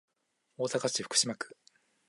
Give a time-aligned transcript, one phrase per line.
[0.57, 1.55] 大阪市福島区